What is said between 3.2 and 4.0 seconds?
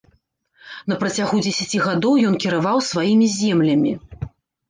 землямі.